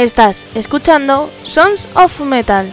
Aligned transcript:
Estás 0.00 0.46
escuchando 0.54 1.30
Sons 1.42 1.86
of 1.92 2.20
Metal. 2.20 2.72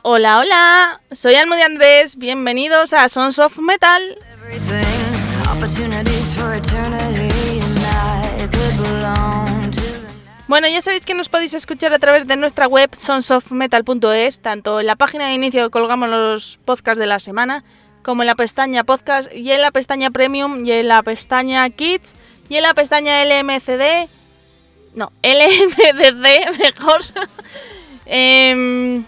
Hola, 0.00 0.38
hola, 0.38 1.02
soy 1.12 1.34
Almo 1.34 1.54
de 1.56 1.64
Andrés, 1.64 2.16
bienvenidos 2.16 2.94
a 2.94 3.10
Sons 3.10 3.38
of 3.40 3.58
Metal. 3.58 4.16
Bueno, 10.48 10.66
ya 10.68 10.80
sabéis 10.80 11.04
que 11.04 11.12
nos 11.12 11.28
podéis 11.28 11.52
escuchar 11.52 11.92
a 11.92 11.98
través 11.98 12.26
de 12.26 12.36
nuestra 12.36 12.68
web 12.68 12.88
sonsofmetal.es, 12.96 14.40
tanto 14.40 14.80
en 14.80 14.86
la 14.86 14.96
página 14.96 15.26
de 15.26 15.34
inicio 15.34 15.64
que 15.64 15.70
colgamos 15.70 16.08
los 16.08 16.58
podcasts 16.64 16.98
de 16.98 17.06
la 17.06 17.18
semana, 17.18 17.64
como 18.04 18.22
en 18.22 18.26
la 18.28 18.34
pestaña 18.36 18.84
podcast 18.84 19.32
y 19.34 19.50
en 19.50 19.62
la 19.62 19.72
pestaña 19.72 20.10
premium 20.10 20.64
y 20.64 20.72
en 20.72 20.88
la 20.88 21.02
pestaña 21.02 21.68
kids 21.70 22.14
y 22.48 22.56
en 22.56 22.62
la 22.62 22.74
pestaña 22.74 23.24
LMCD. 23.24 24.08
No, 24.94 25.10
LMDD 25.22 26.58
mejor. 26.58 27.00
Em, 28.06 29.02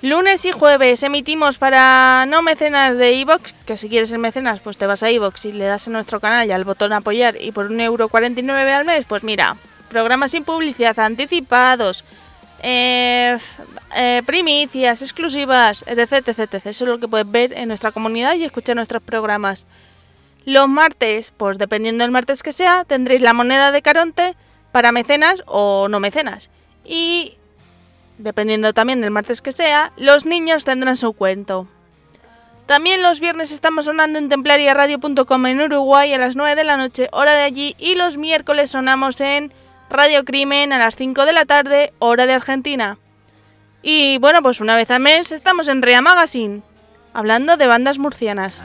lunes 0.00 0.44
y 0.44 0.52
jueves 0.52 1.02
emitimos 1.02 1.58
para 1.58 2.24
no 2.28 2.40
mecenas 2.40 2.96
de 2.96 3.14
iVox, 3.14 3.52
que 3.66 3.76
si 3.76 3.88
quieres 3.88 4.10
ser 4.10 4.20
mecenas, 4.20 4.60
pues 4.60 4.76
te 4.76 4.86
vas 4.86 5.02
a 5.02 5.10
iVox 5.10 5.44
y 5.46 5.52
le 5.52 5.64
das 5.64 5.88
a 5.88 5.90
nuestro 5.90 6.20
canal 6.20 6.46
y 6.46 6.52
al 6.52 6.62
botón 6.62 6.92
apoyar 6.92 7.34
y 7.40 7.50
por 7.50 7.68
1,49€ 7.68 8.72
al 8.72 8.84
mes, 8.84 9.04
pues 9.08 9.24
mira, 9.24 9.56
programas 9.88 10.30
sin 10.30 10.44
publicidad 10.44 10.96
anticipados, 11.00 12.04
eh, 12.62 13.38
eh, 13.96 14.22
primicias 14.24 15.02
exclusivas, 15.02 15.84
etc, 15.86 16.28
etc, 16.28 16.54
Eso 16.66 16.84
es 16.84 16.90
lo 16.90 17.00
que 17.00 17.08
puedes 17.08 17.30
ver 17.30 17.52
en 17.52 17.68
nuestra 17.68 17.90
comunidad 17.92 18.34
y 18.34 18.44
escuchar 18.44 18.76
nuestros 18.76 19.02
programas. 19.02 19.66
Los 20.44 20.68
martes, 20.68 21.32
pues 21.36 21.58
dependiendo 21.58 22.04
del 22.04 22.10
martes 22.10 22.42
que 22.42 22.52
sea, 22.52 22.84
tendréis 22.84 23.20
la 23.20 23.32
moneda 23.32 23.72
de 23.72 23.82
Caronte 23.82 24.36
para 24.70 24.92
mecenas 24.92 25.42
o 25.46 25.88
no 25.88 26.00
mecenas. 26.00 26.50
Y 26.84 27.36
dependiendo 28.18 28.72
también 28.72 29.00
del 29.00 29.10
martes 29.10 29.42
que 29.42 29.52
sea, 29.52 29.92
los 29.96 30.24
niños 30.24 30.64
tendrán 30.64 30.96
su 30.96 31.12
cuento. 31.12 31.68
También 32.66 33.02
los 33.02 33.20
viernes 33.20 33.50
estamos 33.50 33.86
sonando 33.86 34.18
en 34.18 34.28
templariaradio.com 34.28 35.46
en 35.46 35.60
Uruguay 35.60 36.12
a 36.14 36.18
las 36.18 36.36
9 36.36 36.54
de 36.54 36.64
la 36.64 36.76
noche, 36.76 37.08
hora 37.12 37.34
de 37.34 37.42
allí, 37.42 37.74
y 37.78 37.96
los 37.96 38.16
miércoles 38.16 38.70
sonamos 38.70 39.20
en 39.20 39.52
Radio 39.92 40.24
Crimen 40.24 40.72
a 40.72 40.78
las 40.78 40.96
5 40.96 41.26
de 41.26 41.32
la 41.32 41.44
tarde, 41.44 41.92
hora 41.98 42.26
de 42.26 42.32
Argentina. 42.32 42.98
Y 43.82 44.18
bueno, 44.18 44.42
pues 44.42 44.60
una 44.60 44.76
vez 44.76 44.88
al 44.90 45.00
mes 45.00 45.32
estamos 45.32 45.66
en 45.68 45.82
Rea 45.82 46.00
Magazine, 46.00 46.62
hablando 47.12 47.56
de 47.56 47.66
bandas 47.66 47.98
murcianas. 47.98 48.64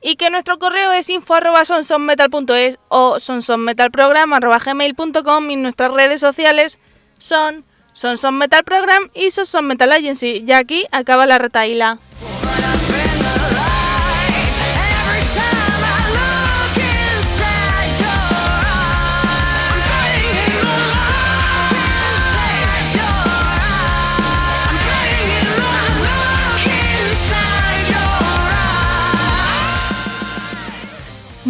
Y 0.00 0.16
que 0.16 0.30
nuestro 0.30 0.58
correo 0.58 0.92
es 0.92 1.10
info 1.10 1.34
arroba 1.34 1.64
sonsonmetal.es 1.64 2.78
o 2.88 3.20
sonsonmetalprogram.gmail.com 3.20 5.50
y 5.50 5.56
nuestras 5.56 5.92
redes 5.92 6.20
sociales 6.20 6.78
son 7.18 7.64
sonsonmetalprogram 7.92 9.10
y 9.14 9.30
sonsonmetal 9.30 9.92
agency. 9.92 10.42
Y 10.44 10.50
aquí 10.52 10.86
acaba 10.90 11.26
la 11.26 11.38
retaila. 11.38 12.00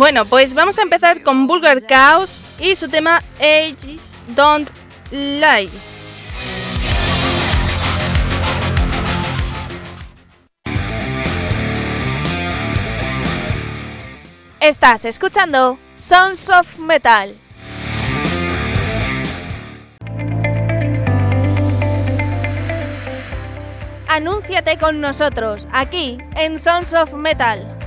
Bueno, 0.03 0.25
pues 0.25 0.53
vamos 0.53 0.81
a 0.81 0.83
empezar 0.83 1.23
con 1.23 1.47
Vulgar 1.47 1.81
Chaos 1.87 2.43
y 2.59 2.75
su 2.75 2.89
tema 2.89 3.23
Ages 3.39 4.17
Don't 4.35 4.69
Lie. 5.13 5.71
Estás 14.59 15.05
escuchando 15.05 15.79
Sons 15.97 16.49
of 16.49 16.79
Metal. 16.81 17.37
Anúnciate 24.09 24.79
con 24.79 25.01
nosotros 25.01 25.69
aquí 25.71 26.19
en 26.35 26.59
Sons 26.59 26.93
of 26.93 27.15
Metal. 27.15 27.82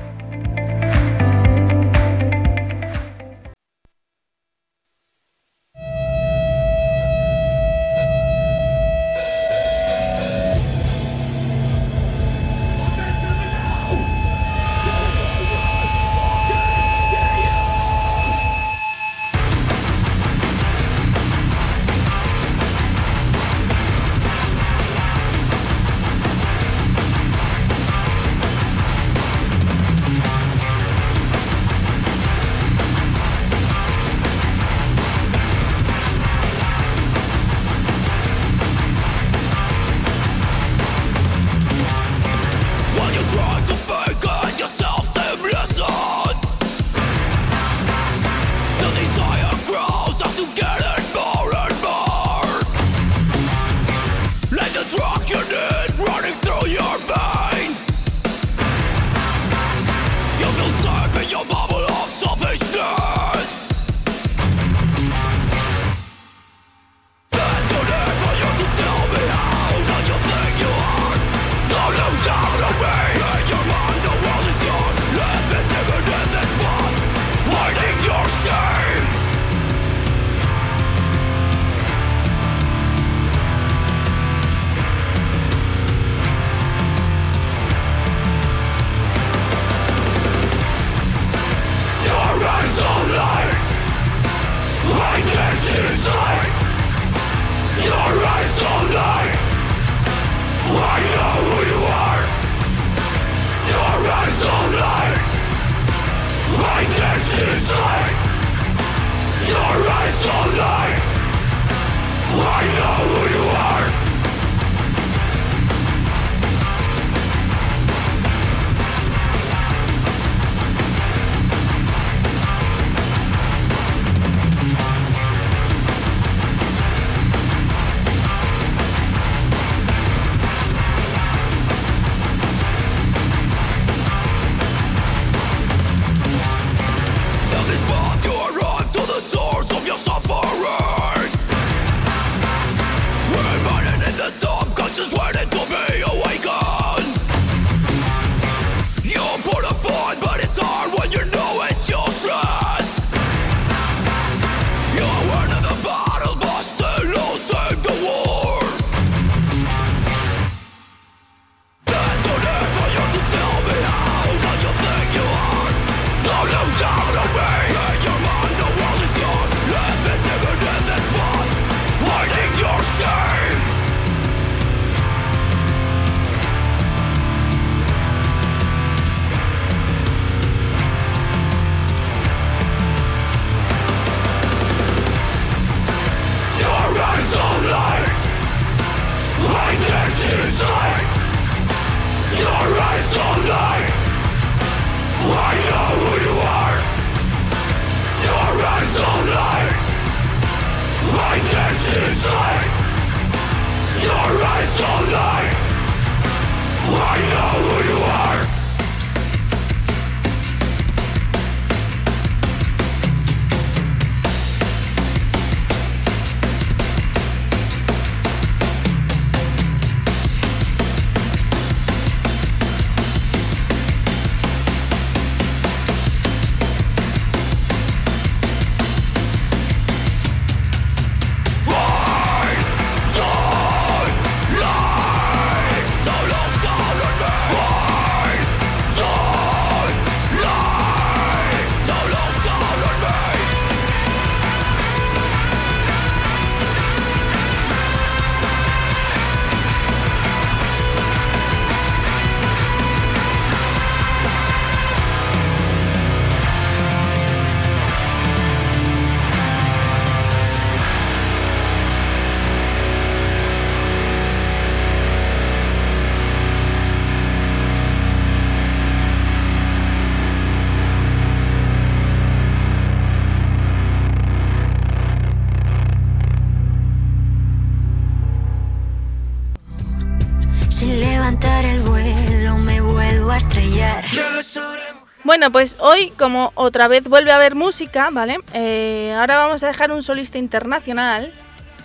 Bueno, 285.35 285.51
pues 285.51 285.75
hoy, 285.79 286.11
como 286.11 286.53
otra 286.55 286.87
vez 286.87 287.09
vuelve 287.09 287.33
a 287.33 287.35
haber 287.35 287.55
música, 287.55 288.09
¿vale? 288.09 288.37
Eh, 288.53 289.13
ahora 289.19 289.35
vamos 289.35 289.61
a 289.63 289.67
dejar 289.67 289.91
un 289.91 290.01
solista 290.01 290.37
internacional, 290.37 291.33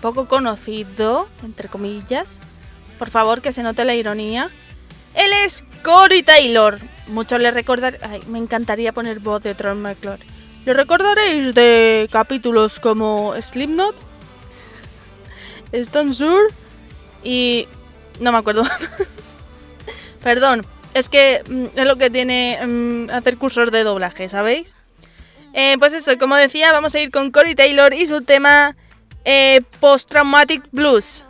poco 0.00 0.28
conocido, 0.28 1.28
entre 1.42 1.68
comillas. 1.68 2.38
Por 2.96 3.10
favor, 3.10 3.42
que 3.42 3.50
se 3.50 3.64
note 3.64 3.84
la 3.84 3.96
ironía. 3.96 4.50
Él 5.14 5.32
es 5.44 5.64
Cory 5.82 6.22
Taylor. 6.22 6.78
Muchos 7.08 7.40
le 7.40 7.50
recordar... 7.50 7.98
Ay, 8.02 8.22
me 8.28 8.38
encantaría 8.38 8.92
poner 8.92 9.18
voz 9.18 9.42
de 9.42 9.56
Tron 9.56 9.82
McClure. 9.82 10.24
Lo 10.64 10.72
recordaréis 10.72 11.52
de 11.52 12.08
capítulos 12.12 12.78
como 12.78 13.34
Slipknot, 13.42 13.96
Stone 15.72 16.14
Sur 16.14 16.52
y... 17.24 17.66
no 18.20 18.30
me 18.30 18.38
acuerdo. 18.38 18.62
Perdón, 20.22 20.64
es 20.94 21.08
que 21.08 21.42
mm, 21.48 21.78
es 21.78 21.86
lo 21.86 21.96
que 21.96 22.10
tiene 22.10 22.58
mm, 22.66 23.10
hacer 23.10 23.36
cursos 23.36 23.70
de 23.70 23.84
doblaje, 23.84 24.28
¿sabéis? 24.28 24.74
Eh, 25.52 25.76
pues 25.78 25.92
eso, 25.92 26.16
como 26.18 26.36
decía, 26.36 26.72
vamos 26.72 26.94
a 26.94 27.00
ir 27.00 27.10
con 27.10 27.30
Cory 27.30 27.54
Taylor 27.54 27.92
y 27.92 28.06
su 28.06 28.22
tema 28.22 28.76
eh, 29.24 29.62
Post 29.80 30.08
Traumatic 30.08 30.62
Blues. 30.70 31.24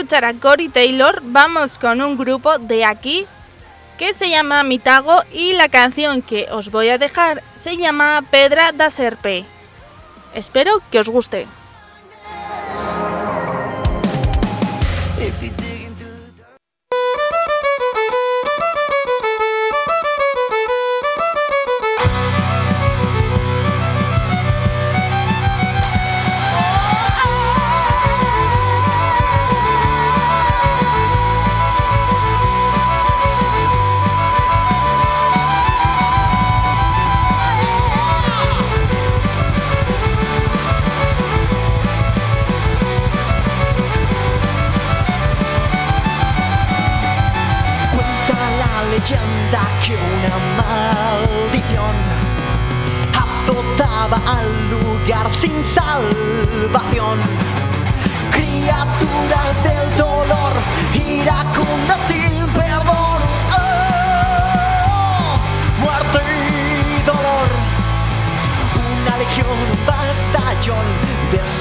Escuchar 0.00 0.24
a 0.24 0.32
Cory 0.32 0.70
Taylor, 0.70 1.20
vamos 1.22 1.76
con 1.76 2.00
un 2.00 2.16
grupo 2.16 2.56
de 2.56 2.86
aquí 2.86 3.26
que 3.98 4.14
se 4.14 4.30
llama 4.30 4.62
Mitago 4.62 5.24
y 5.30 5.52
la 5.52 5.68
canción 5.68 6.22
que 6.22 6.46
os 6.50 6.70
voy 6.70 6.88
a 6.88 6.96
dejar 6.96 7.42
se 7.54 7.76
llama 7.76 8.24
Pedra 8.30 8.72
da 8.72 8.88
Serpe. 8.88 9.44
Espero 10.34 10.80
que 10.90 11.00
os 11.00 11.10
guste. 11.10 11.46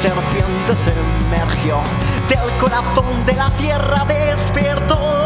De 0.02 0.14
serpientes 0.14 0.96
emergió 1.28 1.82
del 2.30 2.58
corazón 2.60 3.26
de 3.26 3.34
la 3.34 3.50
tierra 3.52 4.06
despertó. 4.06 5.19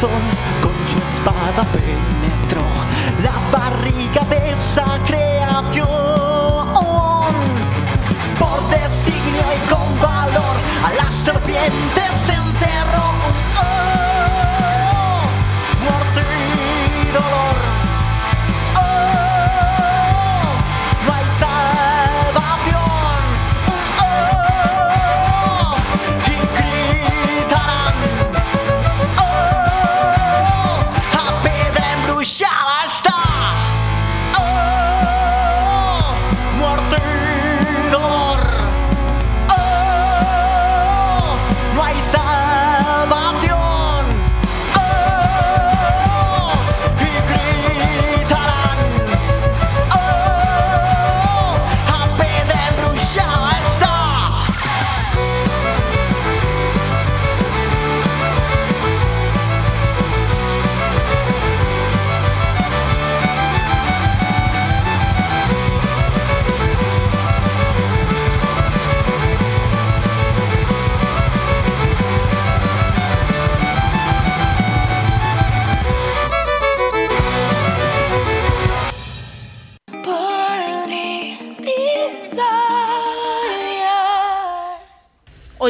Con 0.00 0.72
su 0.86 0.98
espada 1.12 1.64
penetró 1.72 2.62
la 3.20 3.32
barriga 3.50 4.22
de 4.26 4.50
esa 4.50 4.98
creación. 5.04 6.07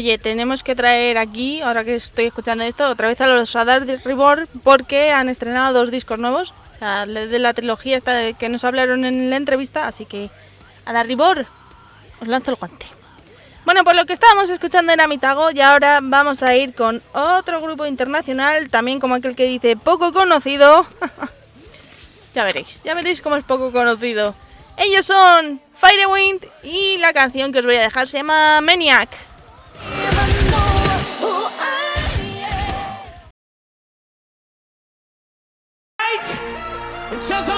Oye, 0.08 0.16
tenemos 0.16 0.62
que 0.62 0.74
traer 0.74 1.18
aquí, 1.18 1.60
ahora 1.60 1.84
que 1.84 1.94
estoy 1.94 2.24
escuchando 2.24 2.64
esto, 2.64 2.88
otra 2.88 3.08
vez 3.08 3.20
a 3.20 3.26
los 3.26 3.54
Adar 3.54 3.86
Reborn 3.86 4.48
porque 4.62 5.12
han 5.12 5.28
estrenado 5.28 5.80
dos 5.80 5.90
discos 5.90 6.18
nuevos, 6.18 6.54
de 6.80 7.38
la 7.38 7.52
trilogía 7.52 7.98
esta 7.98 8.32
que 8.32 8.48
nos 8.48 8.64
hablaron 8.64 9.04
en 9.04 9.28
la 9.28 9.36
entrevista, 9.36 9.86
así 9.86 10.06
que 10.06 10.30
Adar 10.86 11.06
Reborn, 11.06 11.46
os 12.22 12.26
lanzo 12.26 12.52
el 12.52 12.56
guante. 12.56 12.86
Bueno, 13.66 13.84
pues 13.84 13.96
lo 13.96 14.06
que 14.06 14.14
estábamos 14.14 14.48
escuchando 14.48 14.94
era 14.94 15.06
Mitago 15.08 15.50
y 15.50 15.60
ahora 15.60 16.00
vamos 16.02 16.42
a 16.42 16.56
ir 16.56 16.74
con 16.74 17.02
otro 17.12 17.60
grupo 17.60 17.84
internacional, 17.84 18.70
también 18.70 19.00
como 19.00 19.14
aquel 19.14 19.36
que 19.36 19.44
dice 19.44 19.76
poco 19.76 20.14
conocido. 20.14 20.86
ya 22.34 22.44
veréis, 22.44 22.82
ya 22.82 22.94
veréis 22.94 23.20
cómo 23.20 23.36
es 23.36 23.44
poco 23.44 23.72
conocido. 23.72 24.34
Ellos 24.78 25.04
son 25.04 25.60
Firewind 25.74 26.46
y 26.62 26.96
la 26.96 27.12
canción 27.12 27.52
que 27.52 27.58
os 27.58 27.66
voy 27.66 27.76
a 27.76 27.82
dejar 27.82 28.08
se 28.08 28.16
llama 28.16 28.62
Maniac. 28.62 29.27
Right? 29.86 30.48
It 37.12 37.24
says 37.24 37.48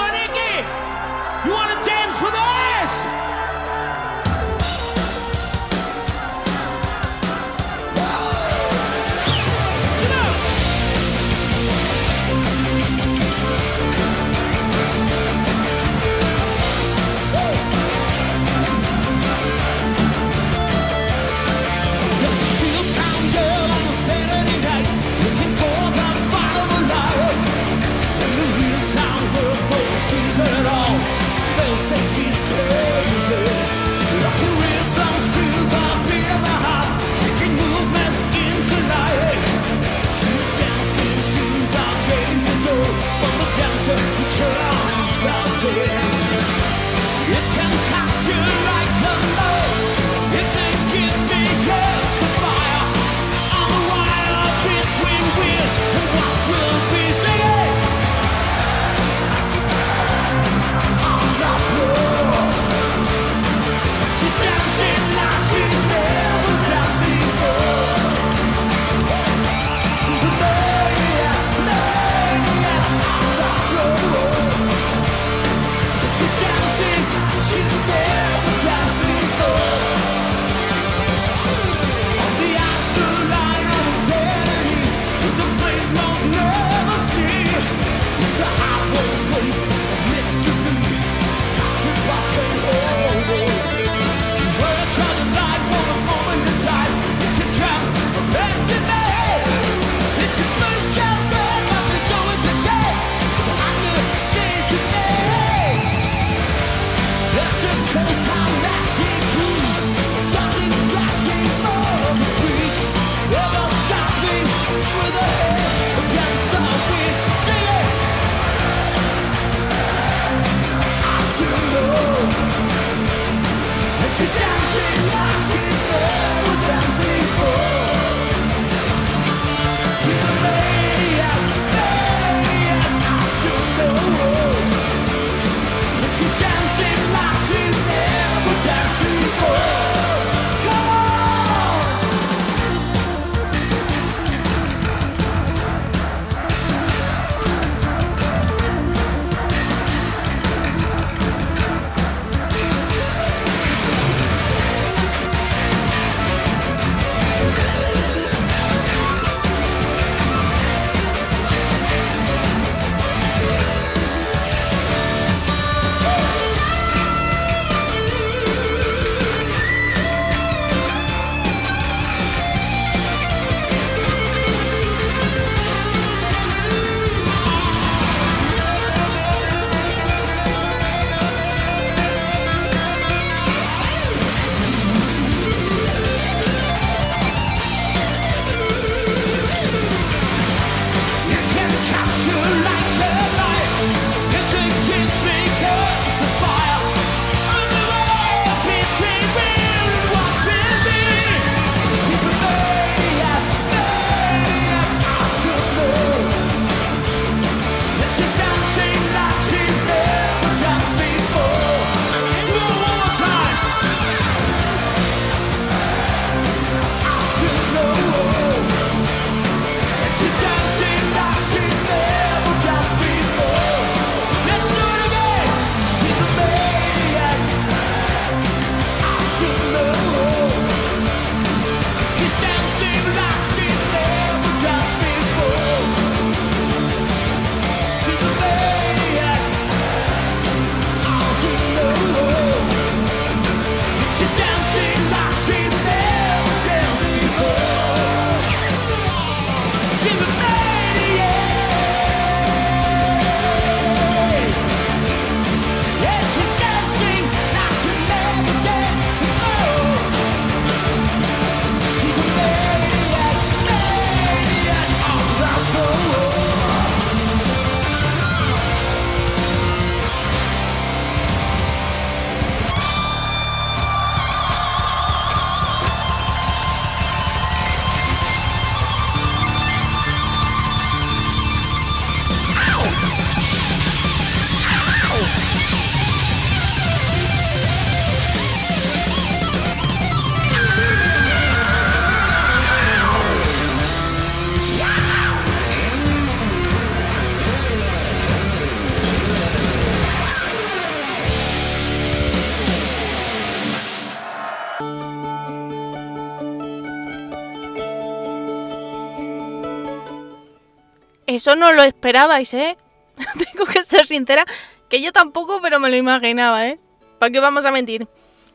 Eso 311.41 311.57
no 311.57 311.73
lo 311.73 311.83
esperabais, 311.83 312.53
¿eh? 312.53 312.77
Tengo 313.53 313.65
que 313.65 313.83
ser 313.83 314.07
sincera, 314.07 314.45
que 314.91 315.01
yo 315.01 315.11
tampoco, 315.11 315.63
pero 315.63 315.81
me 315.81 315.89
lo 315.89 315.97
imaginaba, 315.97 316.67
¿eh? 316.67 316.79
¿Para 317.19 317.33
qué 317.33 317.41
vamos 317.41 317.65
a 317.65 317.73
mentir? 317.73 318.07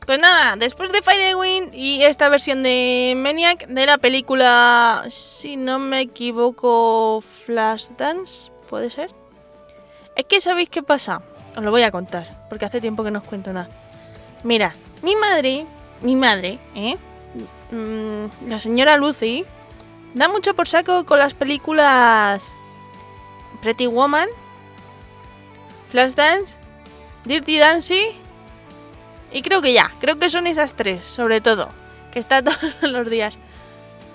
Pues 0.05 0.19
nada, 0.19 0.55
después 0.55 0.91
de 0.91 1.01
Firewind 1.01 1.73
y 1.73 2.03
esta 2.03 2.29
versión 2.29 2.61
de 2.61 3.15
Maniac 3.17 3.65
de 3.65 3.87
la 3.87 3.97
película, 3.97 5.03
si 5.09 5.55
no 5.55 5.79
me 5.79 6.01
equivoco, 6.01 7.23
Flashdance, 7.43 8.51
¿puede 8.69 8.91
ser? 8.91 9.09
Es 10.15 10.25
que 10.25 10.39
sabéis 10.39 10.69
qué 10.69 10.83
pasa, 10.83 11.23
os 11.57 11.63
lo 11.63 11.71
voy 11.71 11.81
a 11.81 11.89
contar, 11.89 12.45
porque 12.49 12.65
hace 12.65 12.81
tiempo 12.81 13.03
que 13.03 13.09
no 13.09 13.17
os 13.17 13.27
cuento 13.27 13.51
nada. 13.51 13.67
Mira, 14.43 14.75
mi 15.01 15.15
madre, 15.15 15.65
mi 16.01 16.15
madre, 16.15 16.59
¿eh? 16.75 16.97
Mm, 17.71 18.47
la 18.47 18.59
señora 18.59 18.97
Lucy, 18.97 19.43
da 20.13 20.27
mucho 20.27 20.53
por 20.53 20.67
saco 20.67 21.03
con 21.07 21.17
las 21.17 21.33
películas 21.33 22.53
Pretty 23.61 23.87
Woman, 23.87 24.29
Flashdance, 25.91 26.57
Dirty 27.25 27.57
Dancing 27.57 28.25
y 29.31 29.41
creo 29.41 29.61
que 29.61 29.73
ya, 29.73 29.91
creo 29.99 30.17
que 30.17 30.29
son 30.29 30.47
esas 30.47 30.75
tres, 30.75 31.03
sobre 31.03 31.41
todo, 31.41 31.69
que 32.13 32.19
está 32.19 32.41
todos 32.43 32.61
los 32.81 33.09
días. 33.09 33.37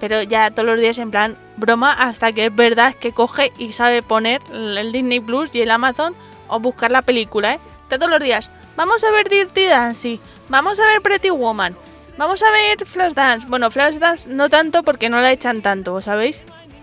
Pero 0.00 0.22
ya 0.22 0.50
todos 0.50 0.66
los 0.66 0.80
días 0.80 0.98
en 0.98 1.10
plan 1.10 1.36
broma 1.58 1.92
hasta 1.92 2.32
que 2.32 2.46
es 2.46 2.54
verdad 2.54 2.94
que 2.94 3.12
coge 3.12 3.52
y 3.58 3.72
sabe 3.72 4.02
poner 4.02 4.40
el 4.50 4.92
Disney 4.92 5.20
Plus 5.20 5.54
y 5.54 5.60
el 5.60 5.70
Amazon 5.70 6.16
o 6.48 6.58
buscar 6.58 6.90
la 6.90 7.02
película, 7.02 7.54
¿eh? 7.54 7.60
Está 7.82 7.98
todos 7.98 8.10
los 8.10 8.20
días. 8.20 8.50
Vamos 8.76 9.04
a 9.04 9.10
ver 9.10 9.28
Dirty 9.28 9.66
Dancing, 9.66 10.18
vamos 10.48 10.80
a 10.80 10.86
ver 10.86 11.02
Pretty 11.02 11.28
Woman, 11.28 11.76
vamos 12.16 12.42
a 12.42 12.50
ver 12.50 12.86
Flashdance. 12.86 13.46
Bueno, 13.46 13.70
Flashdance 13.70 14.26
no 14.26 14.48
tanto 14.48 14.82
porque 14.82 15.10
no 15.10 15.20
la 15.20 15.32
echan 15.32 15.60
tanto, 15.60 16.00
¿sabéis? 16.00 16.42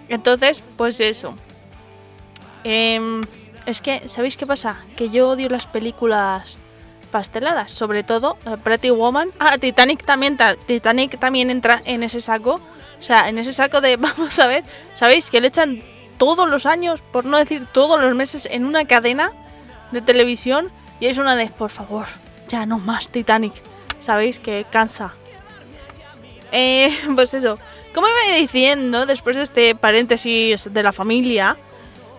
Entonces, 0.09 0.61
pues 0.75 0.99
eso. 0.99 1.35
Em, 2.69 3.25
es 3.65 3.79
que, 3.79 4.09
¿sabéis 4.09 4.35
qué 4.35 4.45
pasa? 4.45 4.79
Que 4.97 5.09
yo 5.09 5.29
odio 5.29 5.47
las 5.47 5.67
películas 5.67 6.57
pasteladas, 7.11 7.71
sobre 7.71 8.03
todo 8.03 8.37
eh, 8.45 8.57
Pretty 8.61 8.89
Woman. 8.89 9.31
Ah, 9.39 9.57
Titanic 9.57 10.03
también, 10.03 10.37
Titanic 10.65 11.17
también 11.17 11.49
entra 11.49 11.81
en 11.85 12.03
ese 12.03 12.19
saco. 12.19 12.59
O 12.99 13.01
sea, 13.01 13.29
en 13.29 13.37
ese 13.37 13.53
saco 13.53 13.79
de, 13.79 13.95
vamos 13.95 14.37
a 14.39 14.47
ver, 14.47 14.65
¿sabéis 14.95 15.31
que 15.31 15.39
le 15.39 15.47
echan 15.47 15.81
todos 16.17 16.49
los 16.49 16.65
años, 16.65 17.01
por 17.13 17.23
no 17.23 17.37
decir 17.37 17.65
todos 17.67 18.01
los 18.01 18.13
meses, 18.15 18.49
en 18.51 18.65
una 18.65 18.83
cadena 18.83 19.31
de 19.93 20.01
televisión? 20.01 20.69
Y 20.99 21.05
es 21.05 21.17
una 21.17 21.37
de, 21.37 21.47
por 21.47 21.69
favor, 21.69 22.07
ya 22.49 22.65
no 22.65 22.79
más 22.79 23.07
Titanic. 23.07 23.53
¿Sabéis 23.97 24.41
que 24.41 24.65
cansa? 24.69 25.13
Eh, 26.51 26.93
pues 27.15 27.33
eso. 27.33 27.59
Como 27.93 28.07
iba 28.09 28.37
diciendo, 28.37 29.05
después 29.05 29.37
de 29.37 29.43
este 29.43 29.73
paréntesis 29.73 30.73
de 30.73 30.83
la 30.83 30.91
familia, 30.91 31.57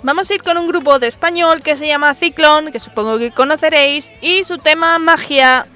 Vamos 0.03 0.31
a 0.31 0.35
ir 0.35 0.43
con 0.45 0.57
un 0.57 0.69
grupo 0.69 1.01
de 1.01 1.09
español 1.09 1.61
que 1.61 1.77
se 1.77 1.87
llama 1.89 2.15
Ciclón, 2.15 2.71
que 2.71 2.79
supongo 2.79 3.19
que 3.19 3.33
conoceréis, 3.33 4.13
y 4.21 4.45
su 4.45 4.59
tema 4.59 4.99
Magia. 5.01 5.67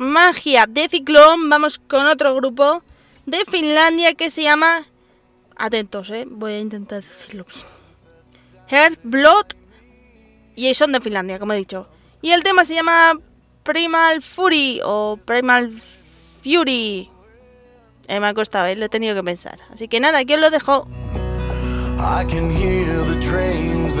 Magia 0.00 0.66
de 0.66 0.88
Ciclón, 0.88 1.48
vamos 1.48 1.78
con 1.78 2.06
otro 2.06 2.34
grupo 2.34 2.82
de 3.26 3.44
Finlandia 3.44 4.14
que 4.14 4.28
se 4.28 4.42
llama... 4.42 4.86
Atentos, 5.56 6.10
eh, 6.10 6.24
voy 6.28 6.54
a 6.54 6.60
intentar 6.60 7.04
decirlo 7.04 7.44
bien. 7.44 7.64
Heart 8.68 9.00
Blood 9.04 9.46
y 10.56 10.74
son 10.74 10.90
de 10.90 11.00
Finlandia, 11.00 11.38
como 11.38 11.52
he 11.52 11.58
dicho. 11.58 11.86
Y 12.22 12.32
el 12.32 12.42
tema 12.42 12.64
se 12.64 12.74
llama 12.74 13.12
Primal 13.62 14.20
Fury 14.22 14.80
o 14.84 15.16
Primal 15.24 15.72
Fury. 16.42 17.08
Eh, 18.08 18.18
me 18.18 18.26
ha 18.26 18.34
costado, 18.34 18.66
eh, 18.66 18.74
lo 18.74 18.86
he 18.86 18.88
tenido 18.88 19.14
que 19.14 19.22
pensar. 19.22 19.60
Así 19.70 19.86
que 19.86 20.00
nada, 20.00 20.18
aquí 20.18 20.34
os 20.34 20.40
lo 20.40 20.50
dejo. 20.50 20.88
I 21.98 22.24
can 22.24 22.50
hear 22.50 23.04
the 23.06 23.20
trains. 23.20 23.94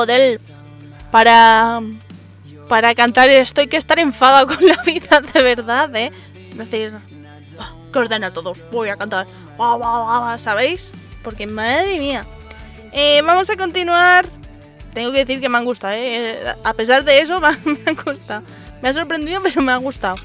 Joder, 0.00 0.40
para, 1.10 1.82
para 2.70 2.94
cantar 2.94 3.28
esto 3.28 3.60
hay 3.60 3.66
que 3.66 3.76
estar 3.76 3.98
enfadado 3.98 4.46
con 4.46 4.66
la 4.66 4.80
vida 4.82 5.20
de 5.20 5.42
verdad, 5.42 5.94
¿eh? 5.94 6.10
Decir, 6.54 6.98
"Bah, 7.58 7.74
que 7.92 7.98
ordena 7.98 8.28
a 8.28 8.32
todos, 8.32 8.64
voy 8.72 8.88
a 8.88 8.96
cantar, 8.96 9.26
Guau, 9.58 9.76
guau, 9.76 10.04
guau", 10.06 10.38
¿sabéis? 10.38 10.90
Porque 11.22 11.46
madre 11.46 11.98
mía. 11.98 12.24
Eh, 12.92 13.20
vamos 13.26 13.50
a 13.50 13.56
continuar. 13.56 14.24
Tengo 14.94 15.12
que 15.12 15.18
decir 15.18 15.38
que 15.38 15.50
me 15.50 15.58
han 15.58 15.66
gustado, 15.66 15.92
¿eh? 15.94 16.38
A 16.64 16.72
pesar 16.72 17.04
de 17.04 17.20
eso, 17.20 17.38
me 17.64 17.78
han 17.84 17.96
gustado. 18.02 18.42
Me 18.80 18.88
ha 18.88 18.94
sorprendido, 18.94 19.42
pero 19.42 19.60
me 19.60 19.72
ha 19.72 19.76
gustado. 19.76 20.16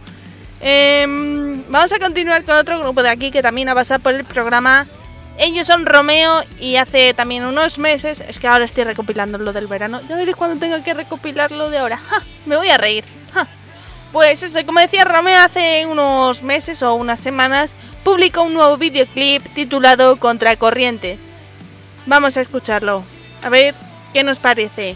Em, 0.62 1.62
vamos 1.68 1.92
a 1.92 2.00
continuar 2.00 2.46
con 2.46 2.56
otro 2.56 2.80
grupo 2.80 3.04
de 3.04 3.10
aquí 3.10 3.30
que 3.30 3.42
también 3.42 3.68
ha 3.68 3.76
pasado 3.76 4.00
por 4.00 4.14
el 4.14 4.24
programa. 4.24 4.88
Ellos 5.38 5.68
son 5.68 5.86
Romeo 5.86 6.42
y 6.60 6.78
hace 6.78 7.14
también 7.14 7.44
unos 7.44 7.78
meses, 7.78 8.22
es 8.22 8.40
que 8.40 8.48
ahora 8.48 8.64
estoy 8.64 8.86
recopilando 8.86 9.38
lo 9.38 9.52
del 9.52 9.68
verano, 9.68 10.02
ya 10.08 10.16
veréis 10.16 10.38
cuando 10.38 10.60
tenga 10.60 10.82
que 10.84 10.94
recopilar 10.94 11.52
lo 11.52 11.70
de 11.70 11.80
ahora. 11.80 11.98
¡Ja! 11.98 12.24
Me 12.46 12.56
voy 12.56 12.70
a 12.70 12.78
reír. 12.78 13.04
Pues 14.12 14.44
eso, 14.44 14.66
como 14.66 14.80
decía 14.80 15.04
Romeo, 15.04 15.38
hace 15.42 15.86
unos 15.86 16.42
meses 16.42 16.82
o 16.84 16.94
unas 16.94 17.20
semanas 17.20 17.76
publicó 18.02 18.44
un 18.44 18.54
nuevo 18.54 18.78
videoclip 18.78 19.54
titulado 19.54 20.16
Contracorriente. 20.22 21.20
Vamos 22.06 22.38
a 22.38 22.42
escucharlo. 22.42 23.04
A 23.44 23.50
ver 23.50 23.76
qué 24.14 24.24
nos 24.24 24.40
parece. 24.40 24.96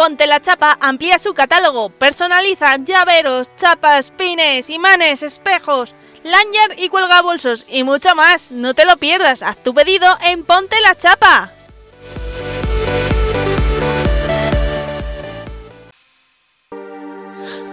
Ponte 0.00 0.26
la 0.26 0.40
Chapa 0.40 0.78
amplía 0.80 1.18
su 1.18 1.34
catálogo, 1.34 1.90
personaliza 1.90 2.74
llaveros, 2.78 3.48
chapas, 3.58 4.10
pines, 4.10 4.70
imanes, 4.70 5.22
espejos, 5.22 5.94
lanyard 6.22 6.78
y 6.78 6.88
cuelgabolsos 6.88 7.66
y 7.68 7.82
mucho 7.84 8.14
más. 8.14 8.50
No 8.50 8.72
te 8.72 8.86
lo 8.86 8.96
pierdas, 8.96 9.42
haz 9.42 9.62
tu 9.62 9.74
pedido 9.74 10.06
en 10.24 10.42
Ponte 10.46 10.80
la 10.80 10.94
Chapa. 10.94 11.52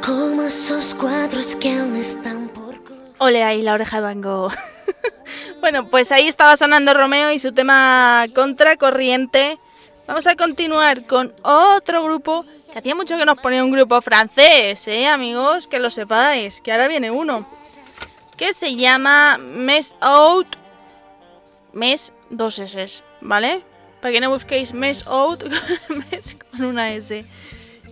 Como 0.06 0.44
esos 0.44 0.94
cuadros 0.96 1.56
que 1.56 1.78
aún 1.80 1.96
están 1.96 2.50
por 2.50 2.84
col- 2.84 2.98
Ole 3.20 3.44
ahí 3.44 3.62
la 3.62 3.74
oreja 3.74 3.98
de 3.98 4.04
Van 4.04 4.22
Gogh. 4.22 4.54
bueno, 5.62 5.88
pues 5.90 6.12
ahí 6.12 6.28
estaba 6.28 6.56
sonando 6.56 6.94
Romeo 6.94 7.32
y 7.32 7.40
su 7.40 7.52
tema 7.54 8.26
Contracorriente. 8.34 9.60
Vamos 10.08 10.26
a 10.26 10.38
continuar 10.38 11.06
con 11.06 11.34
otro 11.44 12.02
grupo 12.02 12.46
que 12.72 12.80
hacía 12.80 12.96
mucho 12.96 13.18
que 13.18 13.26
nos 13.26 13.38
ponía 13.40 13.62
un 13.62 13.72
grupo 13.72 14.02
francés, 14.02 14.88
¿eh, 14.88 15.06
amigos? 15.06 15.68
Que 15.68 15.80
lo 15.80 15.90
sepáis, 15.90 16.62
que 16.62 16.72
ahora 16.72 16.88
viene 16.88 17.12
uno. 17.12 17.46
Que 18.38 18.54
se 18.54 18.78
llama 18.78 19.38
Mess 19.38 19.98
Out. 20.00 20.48
Mes 21.74 22.14
dos 22.30 22.58
S, 22.58 23.04
¿vale? 23.20 23.66
Para 24.02 24.14
que 24.14 24.22
no 24.22 24.30
busquéis 24.30 24.74
Mess 24.74 25.06
Out 25.08 25.44
mes 25.90 26.38
con 26.52 26.64
una 26.64 26.94
S. 26.94 27.26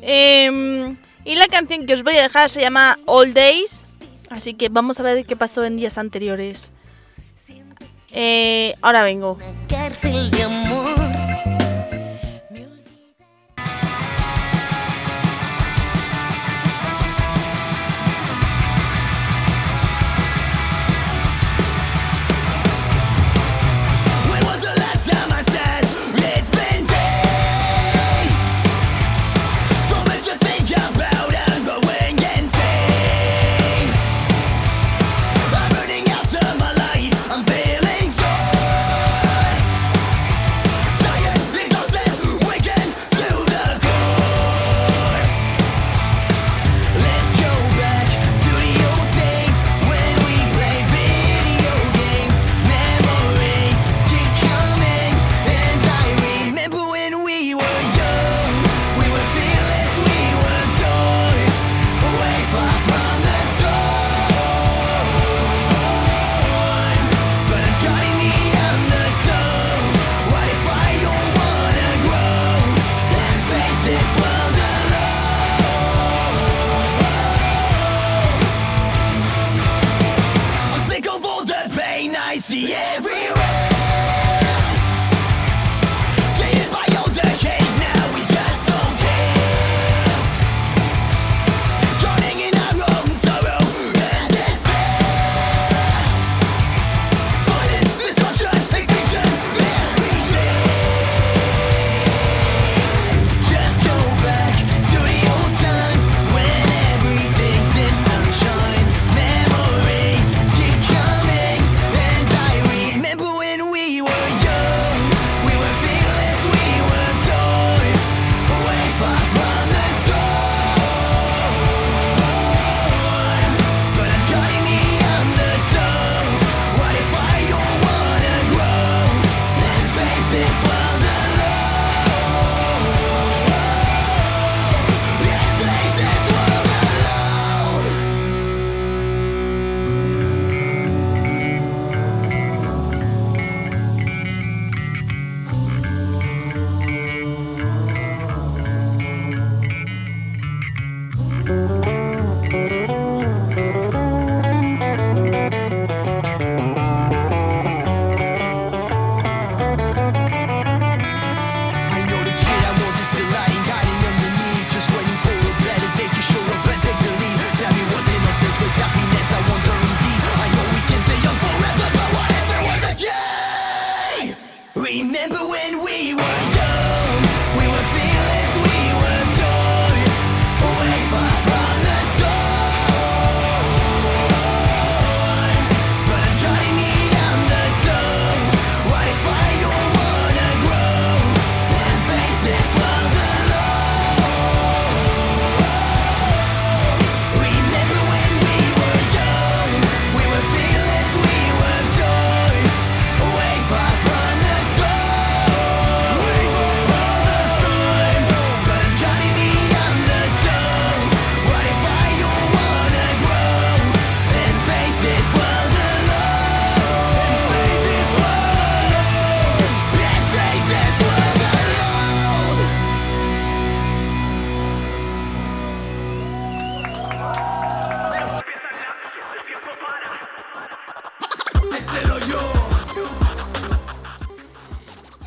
Em, 0.01 0.97
y 1.25 1.35
la 1.35 1.47
canción 1.47 1.85
que 1.85 1.95
os 1.95 2.03
voy 2.03 2.15
a 2.15 2.21
dejar 2.21 2.49
se 2.49 2.61
llama 2.61 2.97
All 3.05 3.33
Days. 3.33 3.85
Así 4.29 4.53
que 4.53 4.69
vamos 4.69 5.01
a 5.01 5.03
ver 5.03 5.25
qué 5.25 5.35
pasó 5.35 5.65
en 5.65 5.75
días 5.75 5.97
anteriores. 5.97 6.71
Eh, 8.09 8.73
ahora 8.81 9.03
vengo. 9.03 9.37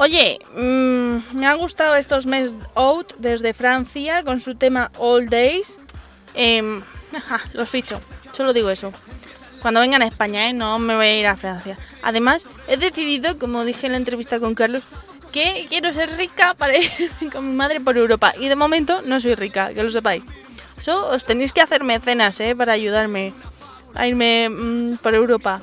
Oye, 0.09 0.39
mm, 0.57 1.39
me 1.39 1.47
han 1.47 1.59
gustado 1.59 1.95
estos 1.95 2.25
Mes 2.25 2.55
Out 2.75 3.17
desde 3.19 3.53
Francia 3.53 4.25
con 4.25 4.41
su 4.41 4.55
tema 4.55 4.91
All 4.97 5.29
Days. 5.29 5.79
Em, 6.33 6.81
ajá, 7.15 7.43
los 7.53 7.69
ficho, 7.69 8.01
solo 8.33 8.55
digo 8.55 8.71
eso. 8.71 8.91
Cuando 9.61 9.81
vengan 9.81 10.01
a 10.01 10.07
España, 10.07 10.49
¿eh? 10.49 10.55
no 10.55 10.79
me 10.79 10.97
voy 10.97 11.05
a 11.05 11.21
ir 11.21 11.27
a 11.27 11.37
Francia. 11.37 11.77
Además, 12.03 12.47
he 12.69 12.79
decidido, 12.79 13.39
como 13.39 13.67
dije 13.67 13.85
en 13.85 13.93
la 13.93 13.99
entrevista 13.99 14.41
con 14.41 14.55
Carlos, 14.55 14.83
que 15.31 15.67
quiero 15.69 15.93
ser 15.93 16.17
rica 16.17 16.55
para 16.55 16.79
ir 16.79 16.91
con 17.31 17.47
mi 17.47 17.55
madre 17.55 17.79
por 17.79 17.99
Europa. 17.99 18.33
Y 18.41 18.49
de 18.49 18.57
momento 18.57 19.03
no 19.03 19.21
soy 19.21 19.35
rica, 19.35 19.75
que 19.75 19.83
lo 19.83 19.91
sepáis. 19.91 20.25
Eso 20.79 21.07
os 21.11 21.27
tenéis 21.27 21.53
que 21.53 21.61
hacer 21.61 21.85
mecenas, 21.85 22.41
¿eh? 22.41 22.57
Para 22.57 22.73
ayudarme 22.73 23.35
a 23.95 24.07
irme 24.07 24.49
mm, 24.49 24.97
por 25.03 25.15
Europa. 25.15 25.61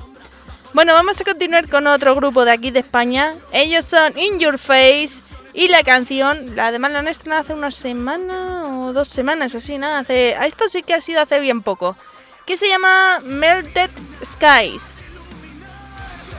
Bueno, 0.76 0.92
vamos 0.92 1.22
a 1.22 1.24
continuar 1.24 1.70
con 1.70 1.88
otro 1.88 2.14
grupo 2.16 2.44
de 2.44 2.52
aquí 2.52 2.70
de 2.70 2.80
España. 2.80 3.34
Ellos 3.54 3.86
son 3.86 4.20
In 4.20 4.40
Your 4.40 4.58
Face 4.60 5.22
y 5.54 5.70
la 5.70 5.84
canción, 5.84 6.54
la 6.54 6.68
además 6.68 6.92
la 6.92 7.00
han 7.00 7.08
estrenado 7.08 7.44
hace 7.44 7.54
una 7.54 7.72
semana 7.72 8.64
o 8.68 8.92
dos 8.92 9.08
semanas, 9.08 9.56
así, 9.56 9.78
nada. 9.78 10.00
Hace, 10.00 10.36
esto 10.46 10.68
sí 10.68 10.84
que 10.84 10.94
ha 10.94 11.00
sido 11.00 11.22
hace 11.22 11.40
bien 11.40 11.62
poco. 11.62 11.96
Que 12.46 12.58
se 12.58 12.68
llama 12.68 13.22
Melted 13.24 13.90
Skies. 14.22 15.22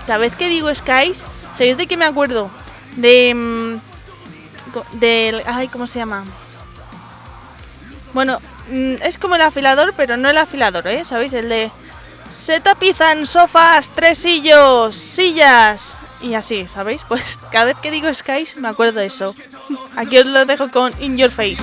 La 0.06 0.18
vez 0.18 0.36
que 0.36 0.50
digo 0.50 0.68
Skies, 0.74 1.24
¿sabéis 1.54 1.78
de 1.78 1.86
qué 1.86 1.96
me 1.96 2.04
acuerdo? 2.04 2.50
De. 2.96 3.32
mm, 3.34 3.80
del. 4.98 5.42
Ay, 5.46 5.68
¿cómo 5.68 5.86
se 5.86 6.00
llama? 6.00 6.26
Bueno, 8.12 8.38
mm, 8.68 8.96
es 9.00 9.16
como 9.16 9.36
el 9.36 9.40
afilador, 9.40 9.94
pero 9.96 10.18
no 10.18 10.28
el 10.28 10.36
afilador, 10.36 10.86
¿eh? 10.88 11.06
¿Sabéis? 11.06 11.32
El 11.32 11.48
de. 11.48 11.70
Se 12.28 12.60
tapizan 12.60 13.26
sofás, 13.26 13.90
tresillos, 13.90 14.94
sillas. 14.94 15.96
Y 16.20 16.34
así, 16.34 16.66
¿sabéis? 16.68 17.02
Pues 17.06 17.38
cada 17.52 17.66
vez 17.66 17.76
que 17.78 17.90
digo 17.90 18.12
skies 18.12 18.56
me 18.56 18.68
acuerdo 18.68 19.00
de 19.00 19.06
eso. 19.06 19.34
Aquí 19.96 20.18
os 20.18 20.26
lo 20.26 20.44
dejo 20.44 20.70
con 20.70 20.92
In 21.00 21.16
Your 21.16 21.30
Face. 21.30 21.62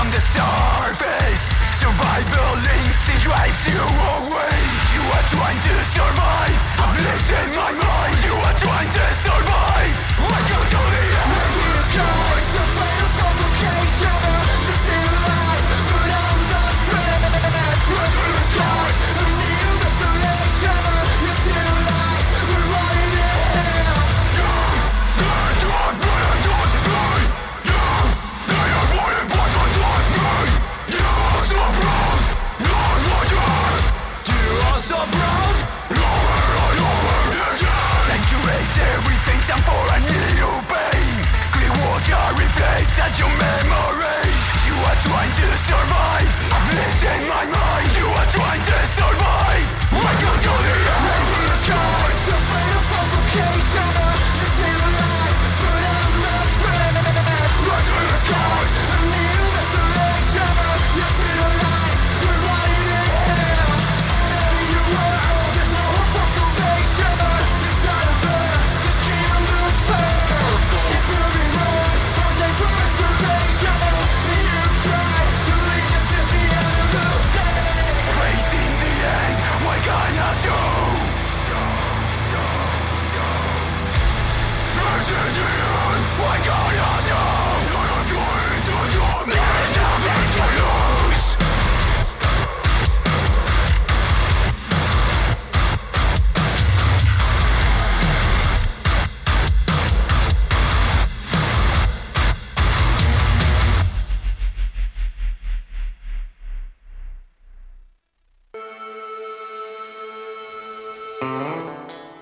On 0.00 0.10
the 0.10 0.20
surface 0.34 1.42
Survival 1.80 2.56
instinct 2.74 3.22
drives 3.22 3.62
you 3.66 3.80
away. 3.80 4.58
You 4.94 5.02
are 5.14 5.26
trying 5.30 5.60
to 5.62 5.74
survive 5.94 6.17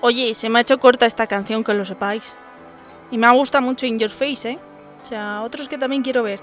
Oye, 0.07 0.33
se 0.33 0.47
me 0.47 0.59
ha 0.59 0.61
hecho 0.61 0.79
corta 0.79 1.05
esta 1.05 1.27
canción, 1.27 1.65
que 1.65 1.73
lo 1.73 1.83
sepáis. 1.83 2.37
Y 3.11 3.17
me 3.17 3.27
ha 3.27 3.31
gustado 3.31 3.61
mucho 3.65 3.85
In 3.85 3.99
Your 3.99 4.09
Face, 4.09 4.51
¿eh? 4.51 4.59
O 5.03 5.05
sea, 5.05 5.41
otros 5.43 5.67
que 5.67 5.77
también 5.77 6.01
quiero 6.01 6.23
ver. 6.23 6.39